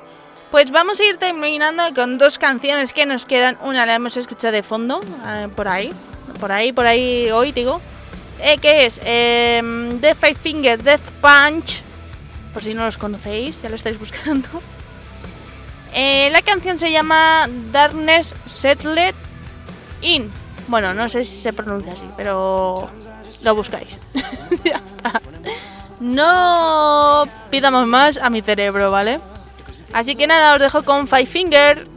Pues 0.50 0.70
vamos 0.70 1.00
a 1.00 1.04
ir 1.04 1.16
terminando 1.16 1.82
con 1.94 2.18
dos 2.18 2.36
canciones 2.36 2.92
que 2.92 3.06
nos 3.06 3.24
quedan. 3.24 3.56
Una 3.62 3.86
la 3.86 3.94
hemos 3.94 4.18
escuchado 4.18 4.52
de 4.52 4.62
fondo, 4.62 5.00
eh, 5.26 5.48
por 5.56 5.66
ahí. 5.66 5.94
Por 6.38 6.52
ahí, 6.52 6.74
por 6.74 6.86
ahí, 6.86 7.30
hoy 7.30 7.52
digo. 7.52 7.80
Eh, 8.38 8.58
que 8.58 8.84
es 8.84 9.00
eh, 9.02 9.62
Death 9.98 10.18
Five 10.18 10.34
Finger 10.34 10.82
Death 10.82 11.10
Punch. 11.22 11.80
Por 12.52 12.62
si 12.62 12.74
no 12.74 12.84
los 12.84 12.98
conocéis, 12.98 13.62
ya 13.62 13.70
lo 13.70 13.76
estáis 13.76 13.98
buscando. 13.98 14.46
Eh, 15.94 16.28
la 16.32 16.42
canción 16.42 16.78
se 16.78 16.92
llama 16.92 17.48
Darkness 17.72 18.34
Settled 18.44 19.14
In. 20.02 20.30
Bueno, 20.68 20.92
no 20.92 21.08
sé 21.08 21.24
si 21.24 21.36
se 21.36 21.54
pronuncia 21.54 21.94
así, 21.94 22.04
pero 22.14 22.90
lo 23.44 23.54
buscáis. 23.54 23.98
No 26.00 27.24
pidamos 27.50 27.86
más 27.86 28.18
a 28.18 28.28
mi 28.28 28.42
cerebro, 28.42 28.90
¿vale? 28.90 29.20
Así 29.92 30.16
que 30.16 30.26
nada, 30.26 30.54
os 30.54 30.60
dejo 30.60 30.82
con 30.82 31.08
Five 31.08 31.26
Finger. 31.26 31.88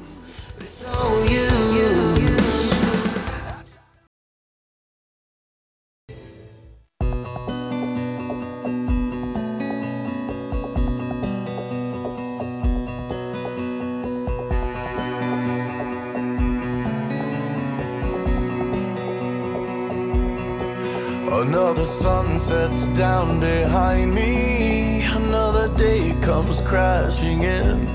Another 21.78 21.92
sun 21.92 22.40
sets 22.40 22.88
down 22.98 23.40
behind 23.40 24.12
me. 24.12 25.04
Another 25.04 25.68
day 25.78 26.16
comes 26.24 26.60
crashing 26.62 27.44
in. 27.44 27.86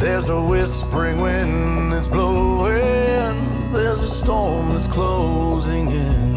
There's 0.00 0.28
a 0.28 0.42
whispering 0.42 1.20
wind 1.20 1.92
that's 1.92 2.08
blowing. 2.08 3.72
There's 3.72 4.02
a 4.02 4.08
storm 4.08 4.72
that's 4.72 4.88
closing 4.88 5.86
in. 5.88 6.34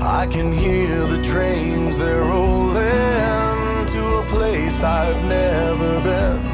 I 0.00 0.28
can 0.30 0.52
hear 0.52 1.04
the 1.08 1.20
trains, 1.20 1.98
they're 1.98 2.22
rolling 2.22 3.86
to 3.88 4.02
a 4.22 4.24
place 4.28 4.84
I've 4.84 5.20
never 5.24 6.00
been. 6.00 6.46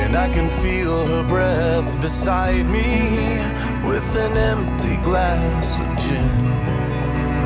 And 0.00 0.16
I 0.16 0.32
can 0.32 0.48
feel 0.62 1.06
her 1.06 1.28
breath 1.28 2.00
beside 2.00 2.64
me. 2.64 3.64
with 3.86 4.16
an 4.16 4.36
empty 4.38 4.96
glass 5.02 5.78
of 5.80 5.98
gin. 5.98 6.63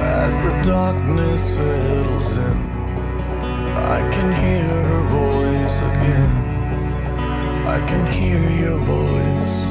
As 0.00 0.36
the 0.38 0.52
darkness 0.62 1.54
settles 1.54 2.36
in, 2.36 2.58
I 3.96 4.08
can 4.12 4.30
hear 4.42 4.64
her 4.90 5.02
voice 5.08 5.78
again. 5.92 6.34
I 7.66 7.78
can 7.86 8.12
hear 8.12 8.40
your 8.62 8.78
voice 8.78 9.67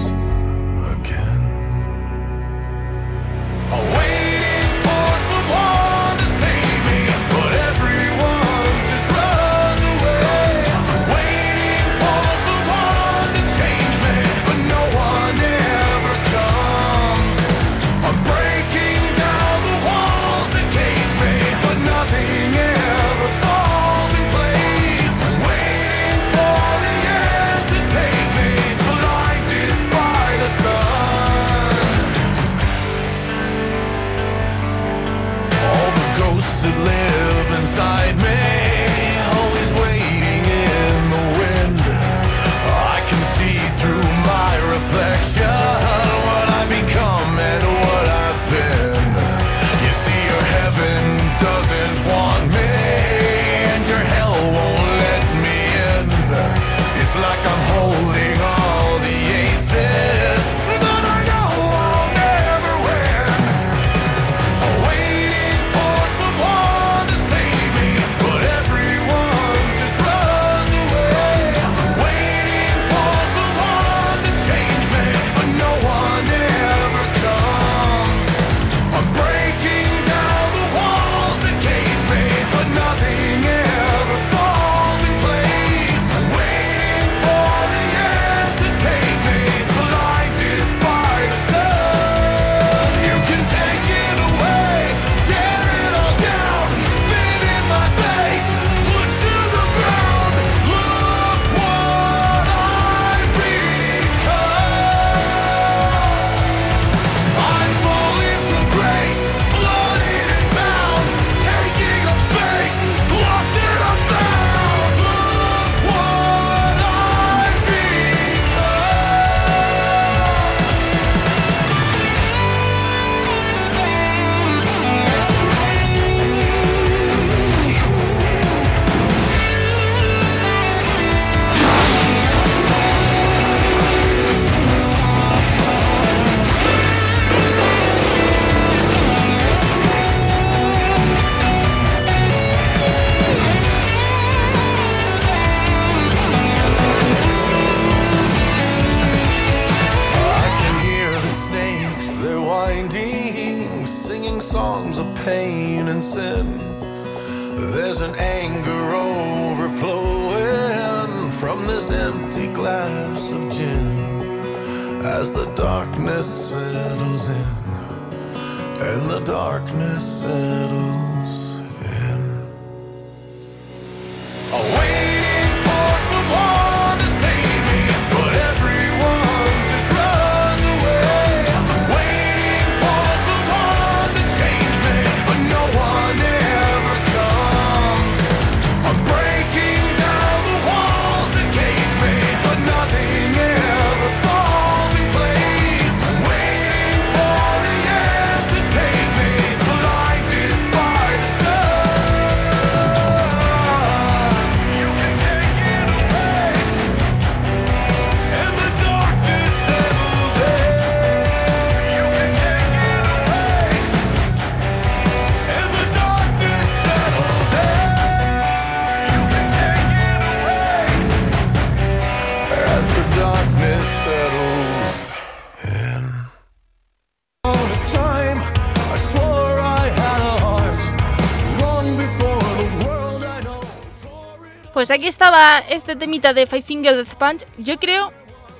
Pues 234.77 234.91
aquí 234.91 235.07
estaba 235.07 235.57
este 235.57 235.95
temita 235.95 236.35
de 236.35 236.45
Five 236.45 236.61
Finger 236.61 236.95
Death 236.95 237.15
Punch. 237.15 237.47
Yo 237.57 237.79
creo, 237.79 238.13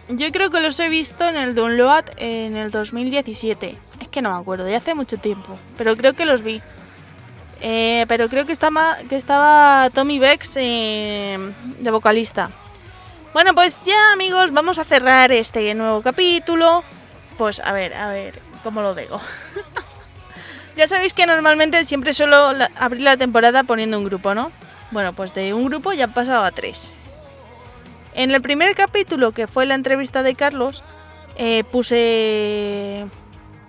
yo 0.09 0.31
creo 0.31 0.49
que 0.49 0.61
los 0.61 0.79
he 0.79 0.89
visto 0.89 1.29
en 1.29 1.37
el 1.37 1.53
download 1.53 2.05
en 2.17 2.57
el 2.57 2.71
2017. 2.71 3.77
Es 4.01 4.07
que 4.07 4.23
no 4.23 4.33
me 4.33 4.41
acuerdo, 4.41 4.67
ya 4.67 4.77
hace 4.77 4.95
mucho 4.95 5.17
tiempo, 5.17 5.59
pero 5.77 5.95
creo 5.95 6.13
que 6.13 6.25
los 6.25 6.41
vi. 6.41 6.59
Eh, 7.61 8.05
pero 8.07 8.29
creo 8.29 8.47
que 8.47 8.51
estaba, 8.51 8.97
que 9.07 9.15
estaba 9.15 9.91
Tommy 9.91 10.17
Bex 10.17 10.57
eh, 10.57 11.37
de 11.77 11.91
vocalista. 11.91 12.49
Bueno, 13.31 13.53
pues 13.53 13.85
ya 13.85 14.11
amigos, 14.11 14.51
vamos 14.51 14.79
a 14.79 14.85
cerrar 14.85 15.31
este 15.31 15.71
nuevo 15.75 16.01
capítulo. 16.01 16.83
Pues 17.37 17.59
a 17.59 17.73
ver, 17.73 17.93
a 17.93 18.09
ver, 18.09 18.41
¿cómo 18.63 18.81
lo 18.81 18.95
digo? 18.95 19.21
ya 20.75 20.87
sabéis 20.87 21.13
que 21.13 21.27
normalmente 21.27 21.85
siempre 21.85 22.11
suelo 22.11 22.55
abrir 22.75 23.03
la 23.03 23.17
temporada 23.17 23.61
poniendo 23.61 23.99
un 23.99 24.05
grupo, 24.05 24.33
¿no? 24.33 24.51
Bueno, 24.91 25.13
pues 25.13 25.33
de 25.33 25.53
un 25.53 25.65
grupo 25.65 25.93
ya 25.93 26.05
han 26.05 26.13
pasado 26.13 26.43
a 26.43 26.51
tres. 26.51 26.93
En 28.13 28.31
el 28.31 28.41
primer 28.41 28.73
capítulo, 28.73 29.31
que 29.31 29.47
fue 29.47 29.65
la 29.65 29.75
entrevista 29.75 30.23
de 30.23 30.33
Carlos, 30.33 30.83
eh, 31.35 31.63
puse 31.71 33.05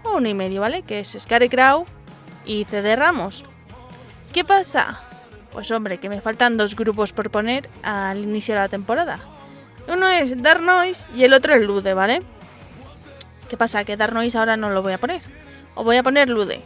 uno 0.05 0.29
y 0.29 0.35
medio, 0.35 0.61
¿vale? 0.61 0.83
Que 0.83 1.01
es 1.01 1.17
Scarecrow 1.19 1.85
y 2.47 2.65
CD 2.65 2.97
Ramos. 2.97 3.45
¿Qué 4.33 4.45
pasa? 4.45 5.01
Pues 5.53 5.71
hombre, 5.71 5.99
que 5.99 6.09
me 6.09 6.21
faltan 6.21 6.57
dos 6.57 6.77
grupos 6.77 7.13
por 7.13 7.31
poner 7.31 7.69
al 7.83 8.19
inicio 8.19 8.55
de 8.55 8.61
la 8.61 8.69
temporada. 8.69 9.19
Uno 9.89 10.07
es 10.09 10.41
Dark 10.43 10.63
Noise 10.63 11.07
y 11.17 11.25
el 11.25 11.33
otro 11.33 11.55
es 11.55 11.63
Lude, 11.63 11.95
¿vale? 11.95 12.23
¿Qué 13.49 13.57
pasa? 13.57 13.85
Que 13.85 13.97
Dark 13.97 14.15
Noise 14.15 14.39
ahora 14.39 14.57
no 14.57 14.71
lo 14.71 14.83
voy 14.83 14.93
a 14.93 14.99
poner. 14.99 15.23
O 15.75 15.83
voy 15.83 15.97
a 15.97 16.03
poner 16.03 16.29
Lude. 16.29 16.63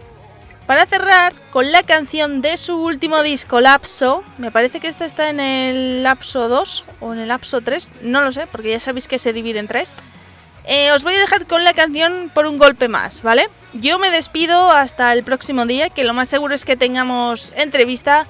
Para 0.66 0.86
cerrar 0.86 1.32
con 1.50 1.72
la 1.72 1.82
canción 1.82 2.40
de 2.40 2.56
su 2.56 2.76
último 2.76 3.22
disco, 3.22 3.60
Lapso. 3.60 4.22
Me 4.38 4.50
parece 4.50 4.80
que 4.80 4.88
esta 4.88 5.04
está 5.04 5.28
en 5.28 5.40
el 5.40 6.02
Lapso 6.02 6.48
2 6.48 6.84
o 7.00 7.12
en 7.12 7.18
el 7.18 7.28
Lapso 7.28 7.60
3. 7.60 7.92
No 8.02 8.22
lo 8.22 8.32
sé, 8.32 8.46
porque 8.46 8.70
ya 8.70 8.80
sabéis 8.80 9.08
que 9.08 9.18
se 9.18 9.32
divide 9.32 9.58
en 9.58 9.66
tres. 9.66 9.96
Eh, 10.64 10.92
os 10.92 11.02
voy 11.02 11.14
a 11.14 11.20
dejar 11.20 11.46
con 11.46 11.64
la 11.64 11.74
canción 11.74 12.30
por 12.32 12.46
un 12.46 12.58
golpe 12.58 12.86
más, 12.86 13.22
¿vale? 13.22 13.48
Yo 13.72 13.98
me 13.98 14.12
despido 14.12 14.70
hasta 14.70 15.12
el 15.12 15.24
próximo 15.24 15.66
día, 15.66 15.90
que 15.90 16.04
lo 16.04 16.14
más 16.14 16.28
seguro 16.28 16.54
es 16.54 16.64
que 16.64 16.76
tengamos 16.76 17.52
entrevista 17.56 18.26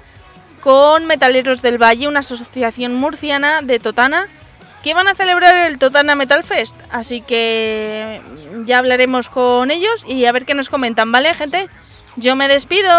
con 0.62 1.04
Metaleros 1.04 1.60
del 1.60 1.76
Valle, 1.80 2.08
una 2.08 2.20
asociación 2.20 2.94
murciana 2.94 3.60
de 3.60 3.78
Totana, 3.78 4.28
que 4.82 4.94
van 4.94 5.08
a 5.08 5.14
celebrar 5.14 5.70
el 5.70 5.78
Totana 5.78 6.14
Metal 6.14 6.42
Fest. 6.42 6.74
Así 6.90 7.20
que 7.20 8.22
ya 8.64 8.78
hablaremos 8.78 9.28
con 9.28 9.70
ellos 9.70 10.04
y 10.08 10.24
a 10.24 10.32
ver 10.32 10.46
qué 10.46 10.54
nos 10.54 10.70
comentan, 10.70 11.12
¿vale, 11.12 11.34
gente? 11.34 11.68
Yo 12.16 12.36
me 12.36 12.46
despido. 12.46 12.90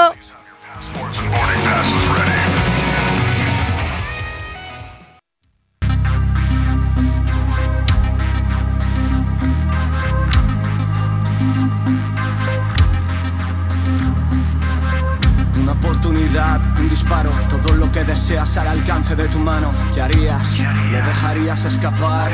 Una 15.62 15.72
oportunidad, 15.74 16.60
un 16.80 16.90
disparo, 16.90 17.30
todo 17.50 17.76
lo 17.76 17.92
que 17.92 18.04
deseas 18.04 18.58
al 18.58 18.68
alcance 18.68 19.16
de 19.16 19.28
tu 19.28 19.38
mano. 19.38 19.72
¿Qué 19.94 20.02
harías? 20.02 20.60
¿Le 20.92 21.02
dejarías 21.02 21.66
escapar? 21.66 22.32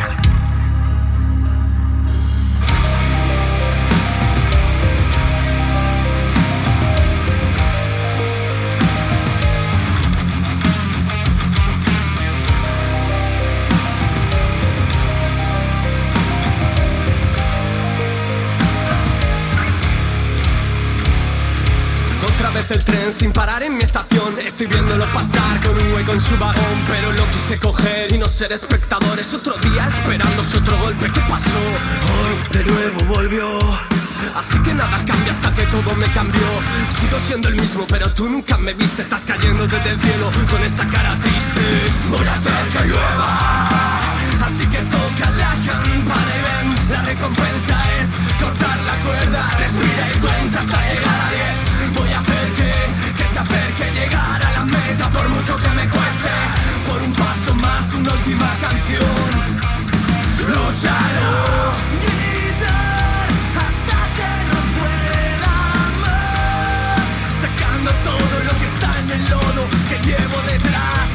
Vez 22.60 22.72
el 22.72 22.84
tren 22.84 23.14
sin 23.14 23.32
parar 23.32 23.64
en 23.64 23.78
mi 23.78 23.84
estación. 23.84 24.38
Estoy 24.40 24.68
viéndolo 24.68 25.06
pasar 25.14 25.60
con 25.62 25.72
un 25.82 25.94
hueco 25.94 26.14
en 26.14 26.22
su 26.22 26.38
vagón 26.38 26.78
Pero 26.88 27.12
lo 27.14 27.26
quise 27.32 27.58
coger 27.58 28.12
y 28.14 28.18
no 28.18 28.26
ser 28.26 28.52
espectador. 28.52 29.18
Es 29.20 29.34
otro 29.34 29.56
día 29.58 29.86
esperándose 29.88 30.58
otro 30.58 30.78
golpe 30.80 31.08
¿Qué 31.12 31.22
pasó? 31.22 31.60
Hoy 32.12 32.58
de 32.58 32.64
nuevo 32.64 33.00
volvió. 33.14 33.60
Así 34.36 34.58
que 34.60 34.74
nada 34.74 34.98
cambia 35.06 35.32
hasta 35.32 35.54
que 35.54 35.64
todo 35.64 35.96
me 35.96 36.06
cambió. 36.08 36.48
Sigo 37.00 37.20
siendo 37.26 37.48
el 37.50 37.56
mismo 37.56 37.86
pero 37.88 38.12
tú 38.12 38.28
nunca 38.28 38.58
me 38.58 38.74
viste. 38.74 39.04
Estás 39.04 39.22
cayendo 39.26 39.68
desde 39.68 39.92
el 39.92 40.00
cielo 40.00 40.32
con 40.50 40.62
esa 40.64 40.86
cara 40.88 41.16
triste. 41.22 41.62
Voy 42.10 42.28
a 42.28 42.34
hacer 42.34 42.68
que 42.72 42.88
llueva. 42.88 43.40
Así 44.46 44.66
que 44.68 44.80
toca 44.80 45.30
la 45.32 45.56
campana 45.66 46.32
y 46.38 46.42
ven. 46.48 46.92
La 46.92 47.02
recompensa 47.04 47.76
es 48.02 48.10
cortar 48.42 48.78
la 48.80 48.96
cuerda. 49.06 49.52
Respira 49.60 50.10
y 50.14 50.20
cuenta 50.20 50.60
hasta 50.60 50.78
llegar 50.90 51.22
a 51.22 51.32
10 51.32 51.70
Voy 51.96 52.14
a 52.14 52.22
que, 52.22 52.26
que 52.26 52.29
acerque 53.80 54.00
llegar 54.00 54.46
a 54.46 54.52
la 54.52 54.66
meta 54.66 55.10
Por 55.10 55.30
mucho 55.30 55.56
que 55.56 55.70
me 55.70 55.88
cueste 55.88 56.30
Por 56.88 57.02
un 57.02 57.14
paso 57.14 57.56
más, 57.56 57.94
una 57.94 58.14
última 58.14 58.50
canción. 58.62 59.30
Lucharé 60.48 61.30
Gritar 62.04 63.30
hasta 63.66 64.00
que 64.18 64.32
no 64.50 64.60
pueda 64.80 65.56
más 66.04 67.10
Sacando 67.42 67.92
todo 68.04 68.44
lo 68.44 68.52
que 68.60 68.66
está 68.66 69.00
en 69.00 69.10
el 69.12 69.30
lodo 69.30 69.64
que 69.90 69.98
llevo 70.08 70.42
detrás 70.48 71.10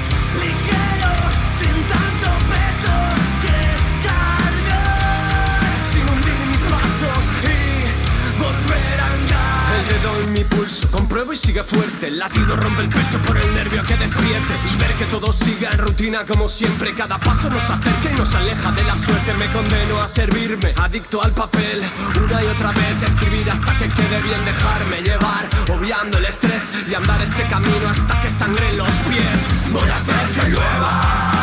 en 10.04 10.32
mi 10.32 10.44
pulso, 10.44 10.86
compruebo 10.90 11.32
y 11.32 11.36
sigue 11.36 11.62
fuerte. 11.62 12.08
El 12.08 12.18
latido 12.18 12.56
rompe 12.56 12.82
el 12.82 12.88
pecho 12.88 13.18
por 13.26 13.36
el 13.36 13.54
nervio 13.54 13.82
que 13.84 13.96
despierte. 13.96 14.54
Y 14.72 14.76
ver 14.76 14.92
que 14.94 15.04
todo 15.06 15.32
siga 15.32 15.70
en 15.70 15.78
rutina 15.78 16.24
como 16.24 16.48
siempre. 16.48 16.92
Cada 16.94 17.18
paso 17.18 17.48
nos 17.48 17.62
acerca 17.62 18.10
y 18.12 18.16
nos 18.16 18.34
aleja 18.34 18.72
de 18.72 18.84
la 18.84 18.96
suerte. 18.96 19.32
Me 19.38 19.46
condeno 19.46 20.00
a 20.00 20.08
servirme, 20.08 20.74
adicto 20.82 21.22
al 21.22 21.32
papel. 21.32 21.82
Una 22.22 22.42
y 22.42 22.46
otra 22.46 22.70
vez 22.72 23.02
escribir 23.02 23.50
hasta 23.50 23.72
que 23.78 23.88
quede 23.88 24.22
bien 24.22 24.44
Dejarme 24.44 25.02
llevar, 25.02 25.48
obviando 25.72 26.18
el 26.18 26.24
estrés 26.26 26.62
Y 26.88 26.94
andar 26.94 27.20
este 27.22 27.42
camino 27.44 27.88
hasta 27.88 28.20
que 28.20 28.30
sangre 28.30 28.72
los 28.74 28.90
pies. 29.08 29.72
Voy 29.72 29.88
a 29.88 29.96
hacer 29.96 30.30
que 30.34 30.50
llueva 30.50 31.34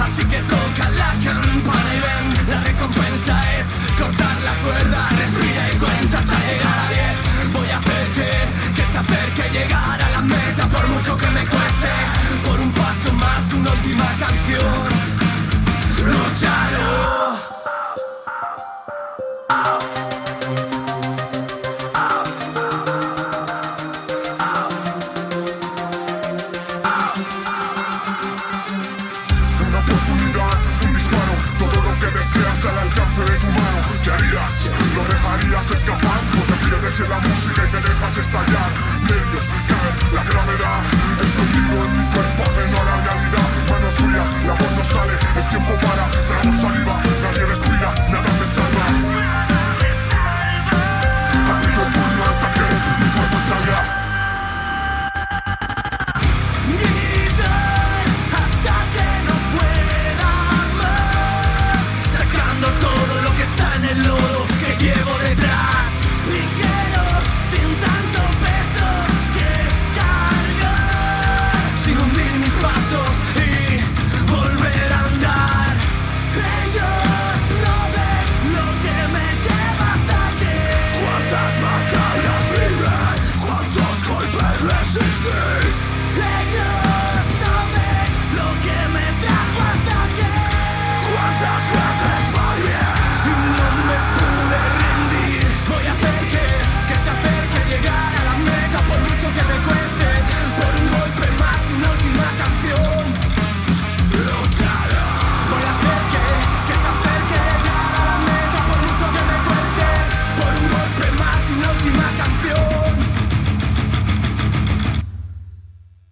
Así 0.00 0.24
que 0.24 0.38
toca 0.38 0.90
la 0.90 1.12
campana 1.22 1.94
y 1.94 2.00
ven. 2.00 2.48
La 2.48 2.60
recompensa 2.62 3.58
es 3.58 3.66
cortar 3.98 4.40
la 4.42 4.54
cuerda 4.64 5.19
Paso 13.02 13.14
más, 13.14 13.52
una 13.54 13.72
última 13.72 14.04
canción 14.18 15.09